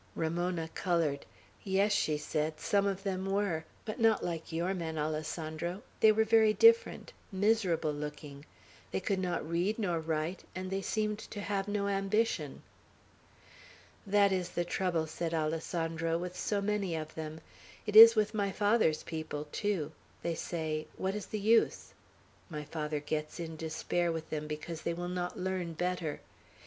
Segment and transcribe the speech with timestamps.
[0.15, 1.27] Ramona colored.
[1.63, 5.83] "Yes," she said, "some of them were, but not like your men, Alessandro.
[5.99, 8.45] They were very different; miserable looking;
[8.89, 12.63] they could not read nor write, and they seemed to have no ambition."
[14.07, 17.39] "That is the trouble," said Alessandro, "with so many of them;
[17.85, 19.91] it is with my father's people, too.
[20.23, 21.93] They say, 'What is the use?'
[22.49, 26.21] My father gets in despair with them, because they will not learn better.